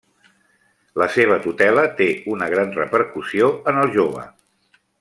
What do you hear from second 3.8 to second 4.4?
el jove.